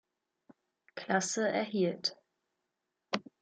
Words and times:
Klasse 0.95 1.47
erhielt. 1.47 2.17